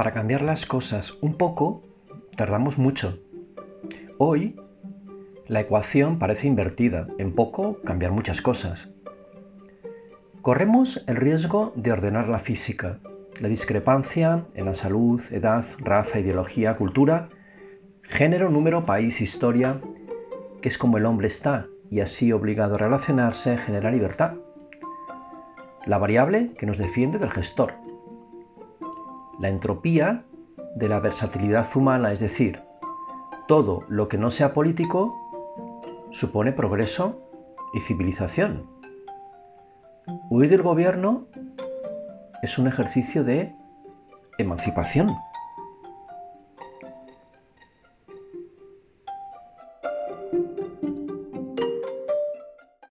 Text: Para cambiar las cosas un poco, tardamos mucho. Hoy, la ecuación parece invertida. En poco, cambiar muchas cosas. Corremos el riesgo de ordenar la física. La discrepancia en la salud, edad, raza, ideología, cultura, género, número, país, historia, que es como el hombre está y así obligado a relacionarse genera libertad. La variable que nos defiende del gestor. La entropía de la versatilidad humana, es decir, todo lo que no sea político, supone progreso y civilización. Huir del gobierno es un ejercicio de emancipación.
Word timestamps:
Para 0.00 0.14
cambiar 0.14 0.40
las 0.40 0.64
cosas 0.64 1.18
un 1.20 1.34
poco, 1.34 1.82
tardamos 2.34 2.78
mucho. 2.78 3.18
Hoy, 4.16 4.56
la 5.46 5.60
ecuación 5.60 6.18
parece 6.18 6.46
invertida. 6.46 7.06
En 7.18 7.34
poco, 7.34 7.82
cambiar 7.84 8.10
muchas 8.10 8.40
cosas. 8.40 8.94
Corremos 10.40 11.04
el 11.06 11.16
riesgo 11.16 11.74
de 11.76 11.92
ordenar 11.92 12.28
la 12.28 12.38
física. 12.38 12.98
La 13.40 13.48
discrepancia 13.48 14.46
en 14.54 14.64
la 14.64 14.72
salud, 14.72 15.20
edad, 15.32 15.66
raza, 15.80 16.18
ideología, 16.18 16.78
cultura, 16.78 17.28
género, 18.00 18.48
número, 18.48 18.86
país, 18.86 19.20
historia, 19.20 19.82
que 20.62 20.70
es 20.70 20.78
como 20.78 20.96
el 20.96 21.04
hombre 21.04 21.26
está 21.26 21.66
y 21.90 22.00
así 22.00 22.32
obligado 22.32 22.76
a 22.76 22.78
relacionarse 22.78 23.58
genera 23.58 23.90
libertad. 23.90 24.36
La 25.84 25.98
variable 25.98 26.52
que 26.56 26.64
nos 26.64 26.78
defiende 26.78 27.18
del 27.18 27.28
gestor. 27.28 27.74
La 29.40 29.48
entropía 29.48 30.24
de 30.76 30.88
la 30.88 31.00
versatilidad 31.00 31.66
humana, 31.74 32.12
es 32.12 32.20
decir, 32.20 32.60
todo 33.48 33.84
lo 33.88 34.06
que 34.06 34.18
no 34.18 34.30
sea 34.30 34.52
político, 34.52 35.14
supone 36.10 36.52
progreso 36.52 37.22
y 37.72 37.80
civilización. 37.80 38.66
Huir 40.28 40.50
del 40.50 40.62
gobierno 40.62 41.26
es 42.42 42.58
un 42.58 42.66
ejercicio 42.66 43.24
de 43.24 43.54
emancipación. 44.36 45.16